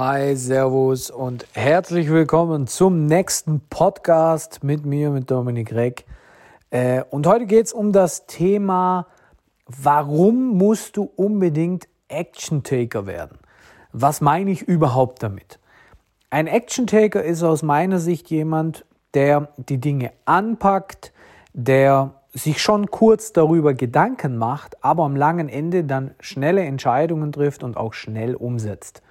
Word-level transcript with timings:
Hi, 0.00 0.36
Servus 0.36 1.10
und 1.10 1.44
herzlich 1.54 2.08
willkommen 2.08 2.68
zum 2.68 3.06
nächsten 3.06 3.62
Podcast 3.68 4.62
mit 4.62 4.86
mir, 4.86 5.10
mit 5.10 5.28
Dominik 5.28 5.74
Reck. 5.74 6.04
Äh, 6.70 7.02
und 7.10 7.26
heute 7.26 7.46
geht 7.46 7.66
es 7.66 7.72
um 7.72 7.92
das 7.92 8.26
Thema, 8.26 9.08
warum 9.66 10.56
musst 10.56 10.96
du 10.96 11.10
unbedingt 11.16 11.88
Action-Taker 12.06 13.06
werden? 13.06 13.38
Was 13.92 14.20
meine 14.20 14.52
ich 14.52 14.62
überhaupt 14.62 15.24
damit? 15.24 15.58
Ein 16.30 16.46
Action-Taker 16.46 17.24
ist 17.24 17.42
aus 17.42 17.64
meiner 17.64 17.98
Sicht 17.98 18.30
jemand, 18.30 18.84
der 19.14 19.48
die 19.56 19.78
Dinge 19.78 20.12
anpackt, 20.26 21.12
der 21.54 22.12
sich 22.32 22.62
schon 22.62 22.88
kurz 22.92 23.32
darüber 23.32 23.74
Gedanken 23.74 24.36
macht, 24.36 24.76
aber 24.84 25.02
am 25.02 25.16
langen 25.16 25.48
Ende 25.48 25.82
dann 25.82 26.14
schnelle 26.20 26.62
Entscheidungen 26.62 27.32
trifft 27.32 27.64
und 27.64 27.76
auch 27.76 27.94
schnell 27.94 28.36
umsetzt. 28.36 29.02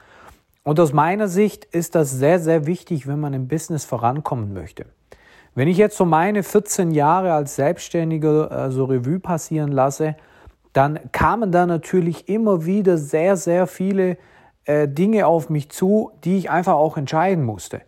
Und 0.67 0.81
aus 0.81 0.91
meiner 0.91 1.29
Sicht 1.29 1.63
ist 1.63 1.95
das 1.95 2.11
sehr, 2.11 2.41
sehr 2.41 2.65
wichtig, 2.65 3.07
wenn 3.07 3.21
man 3.21 3.31
im 3.31 3.47
Business 3.47 3.85
vorankommen 3.85 4.51
möchte. 4.51 4.85
Wenn 5.55 5.69
ich 5.69 5.77
jetzt 5.77 5.95
so 5.95 6.03
meine 6.03 6.43
14 6.43 6.91
Jahre 6.91 7.31
als 7.31 7.55
Selbstständiger 7.55 8.65
äh, 8.65 8.69
so 8.69 8.83
Revue 8.83 9.21
passieren 9.21 9.71
lasse, 9.71 10.17
dann 10.73 10.99
kamen 11.13 11.53
da 11.53 11.65
natürlich 11.65 12.27
immer 12.27 12.65
wieder 12.65 12.97
sehr, 12.97 13.37
sehr 13.37 13.65
viele 13.65 14.17
äh, 14.65 14.89
Dinge 14.89 15.25
auf 15.25 15.49
mich 15.49 15.69
zu, 15.69 16.11
die 16.25 16.37
ich 16.37 16.49
einfach 16.49 16.73
auch 16.73 16.97
entscheiden 16.97 17.45
musste. 17.45 17.79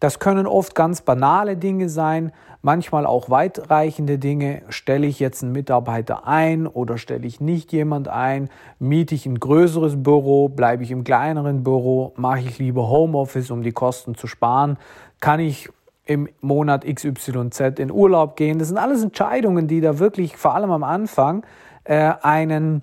Das 0.00 0.18
können 0.18 0.46
oft 0.46 0.74
ganz 0.74 1.02
banale 1.02 1.58
Dinge 1.58 1.90
sein, 1.90 2.32
manchmal 2.62 3.04
auch 3.04 3.28
weitreichende 3.28 4.18
Dinge. 4.18 4.62
Stelle 4.70 5.06
ich 5.06 5.20
jetzt 5.20 5.42
einen 5.42 5.52
Mitarbeiter 5.52 6.26
ein 6.26 6.66
oder 6.66 6.96
stelle 6.96 7.26
ich 7.26 7.40
nicht 7.40 7.70
jemand 7.72 8.08
ein? 8.08 8.48
Miete 8.78 9.14
ich 9.14 9.26
ein 9.26 9.38
größeres 9.38 10.02
Büro? 10.02 10.48
Bleibe 10.48 10.82
ich 10.82 10.90
im 10.90 11.04
kleineren 11.04 11.62
Büro? 11.62 12.14
Mache 12.16 12.40
ich 12.40 12.58
lieber 12.58 12.88
Homeoffice, 12.88 13.50
um 13.50 13.62
die 13.62 13.72
Kosten 13.72 14.14
zu 14.14 14.26
sparen? 14.26 14.78
Kann 15.20 15.38
ich 15.38 15.68
im 16.06 16.28
Monat 16.40 16.86
XYZ 16.86 17.78
in 17.78 17.90
Urlaub 17.92 18.36
gehen? 18.36 18.58
Das 18.58 18.68
sind 18.68 18.78
alles 18.78 19.02
Entscheidungen, 19.02 19.68
die 19.68 19.82
da 19.82 19.98
wirklich 19.98 20.36
vor 20.36 20.54
allem 20.54 20.70
am 20.70 20.82
Anfang 20.82 21.44
äh, 21.84 22.14
einen 22.22 22.82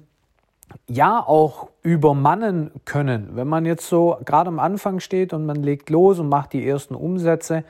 ja 0.87 1.19
auch 1.25 1.69
übermannen 1.87 2.71
können. 2.83 3.29
Wenn 3.35 3.47
man 3.47 3.65
jetzt 3.65 3.87
so 3.87 4.17
gerade 4.25 4.49
am 4.49 4.59
Anfang 4.59 4.99
steht 4.99 5.31
und 5.31 5.45
man 5.45 5.63
legt 5.63 5.89
los 5.89 6.19
und 6.19 6.27
macht 6.27 6.51
die 6.51 6.67
ersten 6.67 6.95
Umsätze, 6.95 7.63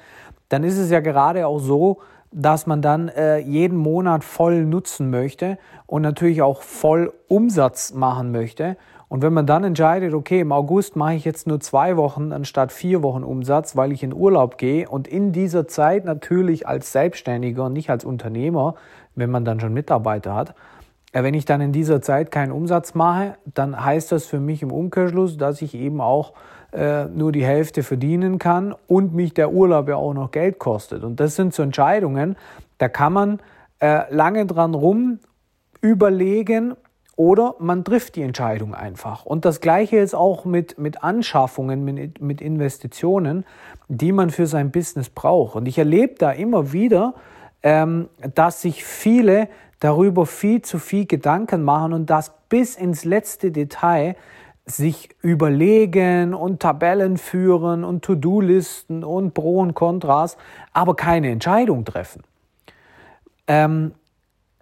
dann 0.49 0.63
ist 0.63 0.79
es 0.79 0.89
ja 0.89 1.01
gerade 1.01 1.45
auch 1.45 1.59
so, 1.59 1.99
dass 2.31 2.65
man 2.65 2.81
dann 2.81 3.09
äh, 3.09 3.37
jeden 3.37 3.77
Monat 3.77 4.23
voll 4.23 4.65
nutzen 4.65 5.11
möchte 5.11 5.59
und 5.85 6.01
natürlich 6.01 6.41
auch 6.41 6.63
voll 6.63 7.13
Umsatz 7.27 7.93
machen 7.93 8.31
möchte. 8.31 8.75
Und 9.07 9.21
wenn 9.21 9.33
man 9.33 9.45
dann 9.45 9.63
entscheidet, 9.63 10.15
okay, 10.15 10.39
im 10.39 10.51
August 10.51 10.95
mache 10.95 11.13
ich 11.13 11.23
jetzt 11.23 11.45
nur 11.45 11.59
zwei 11.59 11.95
Wochen 11.95 12.33
anstatt 12.33 12.71
vier 12.71 13.03
Wochen 13.03 13.23
Umsatz, 13.23 13.77
weil 13.77 13.91
ich 13.91 14.01
in 14.01 14.13
Urlaub 14.13 14.57
gehe 14.57 14.89
und 14.89 15.07
in 15.07 15.31
dieser 15.31 15.67
Zeit 15.67 16.05
natürlich 16.05 16.67
als 16.67 16.91
Selbstständiger 16.91 17.69
nicht 17.69 17.91
als 17.91 18.03
Unternehmer, 18.03 18.73
wenn 19.13 19.29
man 19.29 19.45
dann 19.45 19.59
schon 19.59 19.73
Mitarbeiter 19.73 20.33
hat, 20.33 20.55
wenn 21.13 21.33
ich 21.33 21.45
dann 21.45 21.61
in 21.61 21.71
dieser 21.71 22.01
Zeit 22.01 22.31
keinen 22.31 22.51
Umsatz 22.51 22.93
mache, 22.93 23.35
dann 23.45 23.83
heißt 23.83 24.11
das 24.11 24.25
für 24.25 24.39
mich 24.39 24.61
im 24.61 24.71
Umkehrschluss, 24.71 25.37
dass 25.37 25.61
ich 25.61 25.73
eben 25.73 26.01
auch 26.01 26.33
äh, 26.73 27.05
nur 27.05 27.31
die 27.31 27.45
Hälfte 27.45 27.83
verdienen 27.83 28.39
kann 28.39 28.75
und 28.87 29.13
mich 29.13 29.33
der 29.33 29.51
Urlaub 29.51 29.87
ja 29.87 29.95
auch 29.95 30.13
noch 30.13 30.31
Geld 30.31 30.59
kostet. 30.59 31.03
Und 31.03 31.19
das 31.19 31.35
sind 31.35 31.53
so 31.53 31.63
Entscheidungen, 31.63 32.35
da 32.77 32.89
kann 32.89 33.13
man 33.13 33.39
äh, 33.79 34.13
lange 34.13 34.45
dran 34.45 34.73
rum 34.73 35.19
überlegen 35.81 36.75
oder 37.15 37.55
man 37.59 37.83
trifft 37.83 38.15
die 38.15 38.21
Entscheidung 38.21 38.75
einfach. 38.75 39.25
Und 39.25 39.45
das 39.45 39.59
Gleiche 39.59 39.97
ist 39.97 40.13
auch 40.13 40.45
mit, 40.45 40.77
mit 40.77 41.03
Anschaffungen, 41.03 41.83
mit, 41.83 42.21
mit 42.21 42.41
Investitionen, 42.41 43.45
die 43.87 44.11
man 44.11 44.29
für 44.29 44.45
sein 44.45 44.71
Business 44.71 45.09
braucht. 45.09 45.55
Und 45.55 45.67
ich 45.67 45.79
erlebe 45.79 46.15
da 46.19 46.31
immer 46.31 46.73
wieder, 46.73 47.15
ähm, 47.63 48.09
dass 48.35 48.61
sich 48.61 48.83
viele 48.83 49.49
darüber 49.79 50.25
viel 50.25 50.61
zu 50.61 50.79
viel 50.79 51.05
Gedanken 51.05 51.63
machen 51.63 51.93
und 51.93 52.09
das 52.09 52.31
bis 52.49 52.75
ins 52.75 53.05
letzte 53.05 53.51
Detail 53.51 54.15
sich 54.65 55.09
überlegen 55.21 56.33
und 56.33 56.61
Tabellen 56.61 57.17
führen 57.17 57.83
und 57.83 58.03
To-Do-Listen 58.03 59.03
und 59.03 59.33
Pro 59.33 59.59
und 59.59 59.73
Kontras, 59.73 60.37
aber 60.73 60.95
keine 60.95 61.29
Entscheidung 61.29 61.85
treffen. 61.85 62.23
Ähm, 63.47 63.93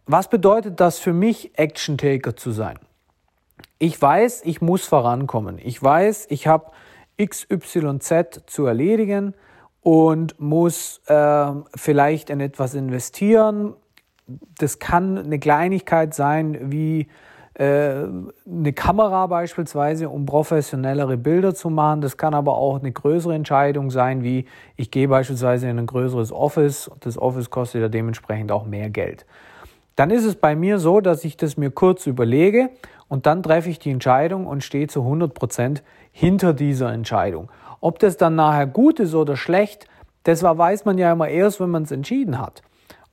was 0.06 0.30
bedeutet 0.30 0.80
das 0.80 1.00
für 1.00 1.14
mich, 1.14 1.58
Action-Taker 1.58 2.36
zu 2.36 2.52
sein? 2.52 2.78
Ich 3.80 4.00
weiß, 4.00 4.44
ich 4.46 4.62
muss 4.62 4.86
vorankommen. 4.86 5.58
Ich 5.58 5.82
weiß, 5.82 6.28
ich 6.30 6.46
habe 6.46 6.72
XYZ 7.20 8.44
zu 8.46 8.66
erledigen 8.66 9.34
und 9.86 10.40
muss 10.40 11.00
äh, 11.06 11.46
vielleicht 11.76 12.32
in 12.32 12.40
etwas 12.40 12.74
investieren, 12.74 13.76
das 14.58 14.80
kann 14.80 15.16
eine 15.16 15.38
Kleinigkeit 15.38 16.16
sein 16.16 16.72
wie 16.72 17.08
äh, 17.54 18.08
eine 18.48 18.74
Kamera 18.74 19.28
beispielsweise, 19.28 20.10
um 20.10 20.26
professionellere 20.26 21.18
Bilder 21.18 21.54
zu 21.54 21.70
machen. 21.70 22.02
Das 22.02 22.18
kann 22.18 22.34
aber 22.34 22.58
auch 22.58 22.80
eine 22.80 22.92
größere 22.92 23.36
Entscheidung 23.36 23.92
sein, 23.92 24.24
wie 24.24 24.46
ich 24.76 24.90
gehe 24.90 25.08
beispielsweise 25.08 25.70
in 25.70 25.78
ein 25.78 25.86
größeres 25.86 26.32
Office. 26.32 26.90
Das 27.02 27.20
Office 27.20 27.52
kostet 27.52 27.82
ja 27.84 27.88
dementsprechend 27.88 28.52
auch 28.52 28.66
mehr 28.66 28.90
Geld. 28.90 29.28
Dann 29.96 30.10
ist 30.10 30.26
es 30.26 30.36
bei 30.36 30.56
mir 30.56 30.80
so, 30.80 31.00
dass 31.00 31.24
ich 31.24 31.38
das 31.38 31.58
mir 31.58 31.70
kurz 31.70 32.08
überlege 32.08 32.72
und 33.08 33.28
dann 33.28 33.44
treffe 33.44 33.70
ich 33.70 33.78
die 33.78 33.92
Entscheidung 33.92 34.48
und 34.48 34.64
stehe 34.64 34.88
zu 34.88 35.02
100 35.02 35.36
Prozent 35.36 35.84
hinter 36.12 36.54
dieser 36.54 36.92
Entscheidung. 36.92 37.50
Ob 37.86 38.00
das 38.00 38.18
dann 38.18 38.34
nachher 38.34 38.66
gut 38.66 39.00
ist 39.00 39.14
oder 39.14 39.38
schlecht, 39.38 39.88
das 40.24 40.42
weiß 40.42 40.86
man 40.86 40.98
ja 40.98 41.12
immer 41.12 41.28
erst, 41.28 41.60
wenn 41.60 41.70
man 41.70 41.84
es 41.84 41.92
entschieden 41.92 42.40
hat. 42.40 42.64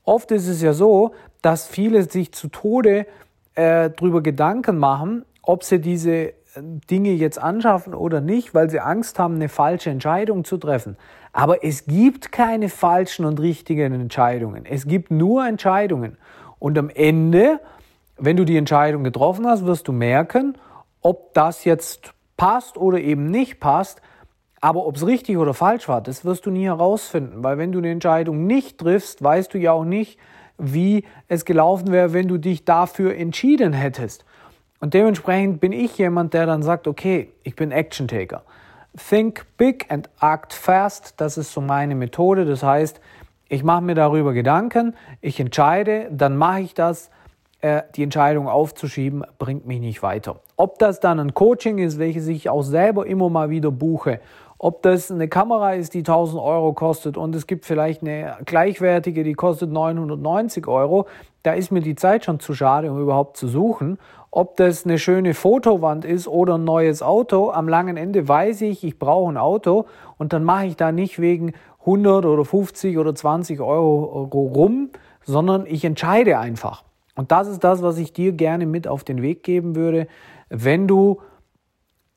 Oft 0.03 0.31
ist 0.31 0.49
es 0.49 0.63
ja 0.63 0.73
so, 0.73 1.13
dass 1.43 1.67
viele 1.67 2.05
sich 2.05 2.33
zu 2.33 2.49
Tode 2.49 3.07
äh, 3.55 3.91
darüber 3.91 4.23
Gedanken 4.23 4.79
machen, 4.79 5.27
ob 5.43 5.63
sie 5.63 5.79
diese 5.79 6.11
äh, 6.11 6.33
Dinge 6.91 7.11
jetzt 7.11 7.39
anschaffen 7.39 7.93
oder 7.93 8.23
nicht, 8.23 8.55
weil 8.55 8.71
sie 8.71 8.81
Angst 8.81 9.19
haben, 9.19 9.35
eine 9.35 9.51
falsche 9.51 9.91
Entscheidung 9.91 10.43
zu 10.43 10.57
treffen. 10.57 10.97
Aber 11.35 11.63
es 11.63 11.85
gibt 11.85 12.33
keine 12.33 12.71
falschen 12.71 13.27
und 13.27 13.41
richtigen 13.41 13.93
Entscheidungen. 13.93 14.65
Es 14.65 14.87
gibt 14.87 15.11
nur 15.11 15.47
Entscheidungen. 15.47 16.17
Und 16.59 16.79
am 16.79 16.89
Ende, 16.89 17.61
wenn 18.17 18.39
du 18.39 18.47
die 18.47 18.57
Entscheidung 18.57 19.05
getroffen 19.05 19.47
hast, 19.47 19.67
wirst 19.67 19.87
du 19.87 19.93
merken, 19.93 20.57
ob 21.03 21.35
das 21.35 21.67
jetzt 21.67 22.15
passt 22.39 22.79
oder 22.79 22.99
eben 23.01 23.27
nicht 23.31 23.61
passt. 23.61 24.01
Aber 24.63 24.87
ob 24.87 24.95
es 24.95 25.05
richtig 25.05 25.37
oder 25.39 25.55
falsch 25.55 25.89
war, 25.89 26.01
das 26.01 26.25
wirst 26.25 26.47
du 26.47 26.51
nie 26.53 26.67
herausfinden, 26.67 27.43
weil 27.43 27.59
wenn 27.59 27.73
du 27.73 27.79
eine 27.79 27.91
Entscheidung 27.91 28.47
nicht 28.47 28.79
triffst, 28.79 29.21
weißt 29.23 29.53
du 29.53 29.59
ja 29.59 29.73
auch 29.73 29.85
nicht, 29.85 30.21
wie 30.57 31.05
es 31.27 31.45
gelaufen 31.45 31.91
wäre, 31.91 32.13
wenn 32.13 32.29
du 32.29 32.39
dich 32.39 32.65
dafür 32.65 33.17
entschieden 33.17 33.73
hättest. 33.73 34.25
Und 34.79 34.95
dementsprechend 34.95 35.61
bin 35.61 35.73
ich 35.73 35.99
jemand, 35.99 36.33
der 36.33 36.47
dann 36.47 36.63
sagt, 36.63 36.87
okay, 36.87 37.33
ich 37.43 37.57
bin 37.57 37.73
Action 37.73 38.07
Taker. 38.07 38.45
Think 38.97 39.45
big 39.57 39.87
and 39.91 40.09
act 40.21 40.53
fast, 40.53 41.21
das 41.21 41.39
ist 41.39 41.53
so 41.53 41.61
meine 41.61 41.97
Methode. 41.97 42.45
Das 42.45 42.63
heißt, 42.63 43.01
ich 43.49 43.65
mache 43.65 43.83
mir 43.83 43.97
darüber 43.97 44.33
Gedanken, 44.33 44.95
ich 45.21 45.41
entscheide, 45.41 46.07
dann 46.13 46.37
mache 46.37 46.61
ich 46.61 46.75
das. 46.75 47.11
Äh, 47.63 47.83
die 47.95 48.03
Entscheidung 48.03 48.49
aufzuschieben, 48.49 49.25
bringt 49.39 49.67
mich 49.69 49.79
nicht 49.79 50.03
weiter. 50.03 50.41
Ob 50.57 50.81
das 50.81 50.99
dann 50.99 51.21
ein 51.21 51.33
Coaching 51.33 51.79
ist, 51.79 51.97
welches 52.01 52.27
ich 52.27 52.51
auch 52.51 52.63
selber 52.63 53.07
immer 53.07 53.31
mal 53.31 53.51
wieder 53.51 53.71
buche, 53.71 54.19
ob 54.63 54.81
das 54.83 55.11
eine 55.11 55.27
Kamera 55.27 55.75
ist, 55.75 55.93
die 55.93 55.99
1000 55.99 56.41
Euro 56.41 56.73
kostet 56.73 57.17
und 57.17 57.35
es 57.35 57.49
gibt 57.49 57.65
vielleicht 57.65 58.03
eine 58.03 58.37
gleichwertige, 58.45 59.25
die 59.25 59.33
kostet 59.33 59.73
990 59.73 60.69
Euro, 60.69 61.07
da 61.43 61.53
ist 61.53 61.73
mir 61.73 61.81
die 61.81 61.97
Zeit 61.97 62.25
schon 62.25 62.39
zu 62.39 62.55
schade, 62.55 62.93
um 62.93 63.01
überhaupt 63.01 63.37
zu 63.37 63.49
suchen. 63.49 63.99
Ob 64.31 64.57
das 64.57 64.85
eine 64.85 65.01
schöne 65.01 65.35
Fotowand 65.35 66.05
ist 66.05 66.29
oder 66.29 66.59
ein 66.59 66.65
neues 66.65 67.03
Auto, 67.03 67.51
am 67.51 67.69
langen 67.69 67.97
Ende 67.97 68.29
weiß 68.29 68.61
ich, 68.61 68.85
ich 68.85 69.01
brauche 69.01 69.33
ein 69.33 69.37
Auto 69.37 69.87
und 70.17 70.33
dann 70.33 70.45
mache 70.45 70.67
ich 70.67 70.77
da 70.77 70.93
nicht 70.93 71.19
wegen 71.19 71.55
100 71.81 72.25
oder 72.25 72.45
50 72.45 72.99
oder 72.99 73.17
20 73.17 73.61
Euro 73.61 74.23
rum, 74.33 74.91
sondern 75.25 75.67
ich 75.67 75.85
entscheide 75.85 76.39
einfach. 76.39 76.85
Und 77.17 77.33
das 77.33 77.49
ist 77.49 77.65
das, 77.65 77.83
was 77.83 77.99
ich 77.99 78.13
dir 78.13 78.31
gerne 78.31 78.67
mit 78.67 78.87
auf 78.87 79.03
den 79.03 79.23
Weg 79.23 79.43
geben 79.43 79.75
würde, 79.75 80.07
wenn 80.51 80.87
du 80.87 81.19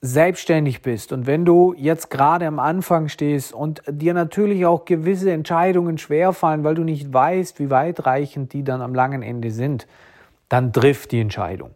selbstständig 0.06 0.82
bist 0.82 1.12
und 1.12 1.26
wenn 1.26 1.46
du 1.46 1.74
jetzt 1.78 2.10
gerade 2.10 2.46
am 2.46 2.60
Anfang 2.60 3.08
stehst 3.08 3.54
und 3.54 3.82
dir 3.90 4.14
natürlich 4.14 4.66
auch 4.66 4.86
gewisse 4.86 5.32
Entscheidungen 5.32 5.98
schwerfallen, 5.98 6.64
weil 6.64 6.76
du 6.76 6.84
nicht 6.84 7.12
weißt, 7.12 7.60
wie 7.60 7.70
weitreichend 7.70 8.54
die 8.54 8.64
dann 8.64 8.82
am 8.82 8.94
langen 8.94 9.24
Ende 9.24 9.52
sind, 9.52 9.88
dann 10.48 10.72
triff 10.72 11.08
die 11.08 11.20
Entscheidung. 11.20 11.72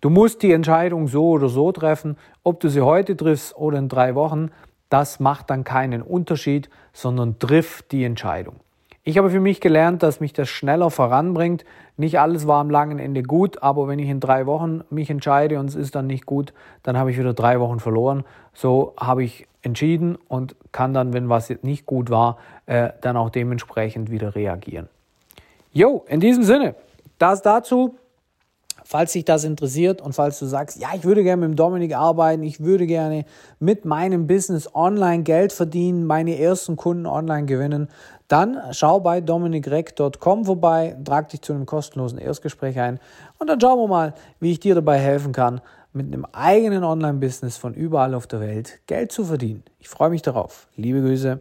Du 0.00 0.08
musst 0.08 0.42
die 0.42 0.52
Entscheidung 0.52 1.08
so 1.08 1.28
oder 1.28 1.48
so 1.48 1.70
treffen, 1.72 2.16
ob 2.42 2.60
du 2.60 2.70
sie 2.70 2.80
heute 2.80 3.16
triffst 3.16 3.54
oder 3.56 3.78
in 3.78 3.88
drei 3.88 4.14
Wochen, 4.14 4.50
das 4.88 5.20
macht 5.20 5.50
dann 5.50 5.62
keinen 5.62 6.00
Unterschied, 6.00 6.70
sondern 6.92 7.38
triff 7.38 7.82
die 7.82 8.04
Entscheidung. 8.04 8.56
Ich 9.02 9.16
habe 9.16 9.30
für 9.30 9.40
mich 9.40 9.62
gelernt, 9.62 10.02
dass 10.02 10.20
mich 10.20 10.34
das 10.34 10.50
schneller 10.50 10.90
voranbringt. 10.90 11.64
Nicht 11.96 12.20
alles 12.20 12.46
war 12.46 12.60
am 12.60 12.68
langen 12.68 12.98
Ende 12.98 13.22
gut, 13.22 13.62
aber 13.62 13.88
wenn 13.88 13.98
ich 13.98 14.10
in 14.10 14.20
drei 14.20 14.44
Wochen 14.44 14.82
mich 14.90 15.08
entscheide 15.08 15.58
und 15.58 15.70
es 15.70 15.74
ist 15.74 15.94
dann 15.94 16.06
nicht 16.06 16.26
gut, 16.26 16.52
dann 16.82 16.98
habe 16.98 17.10
ich 17.10 17.18
wieder 17.18 17.32
drei 17.32 17.60
Wochen 17.60 17.80
verloren. 17.80 18.24
So 18.52 18.94
habe 18.98 19.24
ich 19.24 19.46
entschieden 19.62 20.16
und 20.28 20.54
kann 20.72 20.92
dann, 20.92 21.14
wenn 21.14 21.30
was 21.30 21.50
nicht 21.62 21.86
gut 21.86 22.10
war, 22.10 22.36
äh, 22.66 22.90
dann 23.00 23.16
auch 23.16 23.30
dementsprechend 23.30 24.10
wieder 24.10 24.34
reagieren. 24.34 24.88
Jo, 25.72 26.04
in 26.08 26.20
diesem 26.20 26.42
Sinne, 26.42 26.74
das 27.18 27.40
dazu. 27.40 27.96
Falls 28.90 29.12
dich 29.12 29.24
das 29.24 29.44
interessiert 29.44 30.02
und 30.02 30.14
falls 30.14 30.40
du 30.40 30.46
sagst, 30.46 30.80
ja, 30.80 30.88
ich 30.96 31.04
würde 31.04 31.22
gerne 31.22 31.46
mit 31.46 31.50
dem 31.50 31.54
Dominik 31.56 31.94
arbeiten, 31.94 32.42
ich 32.42 32.58
würde 32.58 32.88
gerne 32.88 33.24
mit 33.60 33.84
meinem 33.84 34.26
Business 34.26 34.68
online 34.74 35.22
Geld 35.22 35.52
verdienen, 35.52 36.06
meine 36.06 36.36
ersten 36.36 36.74
Kunden 36.74 37.06
online 37.06 37.46
gewinnen, 37.46 37.86
dann 38.26 38.58
schau 38.72 38.98
bei 38.98 39.20
dominikreck.com 39.20 40.44
vorbei, 40.44 40.96
trag 41.04 41.28
dich 41.28 41.40
zu 41.40 41.52
einem 41.52 41.66
kostenlosen 41.66 42.18
Erstgespräch 42.18 42.80
ein 42.80 42.98
und 43.38 43.48
dann 43.48 43.60
schauen 43.60 43.78
wir 43.78 43.86
mal, 43.86 44.14
wie 44.40 44.50
ich 44.50 44.58
dir 44.58 44.74
dabei 44.74 44.98
helfen 44.98 45.30
kann, 45.30 45.60
mit 45.92 46.06
einem 46.06 46.26
eigenen 46.32 46.82
Online-Business 46.82 47.58
von 47.58 47.74
überall 47.74 48.12
auf 48.12 48.26
der 48.26 48.40
Welt 48.40 48.80
Geld 48.86 49.12
zu 49.12 49.24
verdienen. 49.24 49.62
Ich 49.78 49.88
freue 49.88 50.10
mich 50.10 50.22
darauf. 50.22 50.66
Liebe 50.74 51.00
Grüße. 51.00 51.38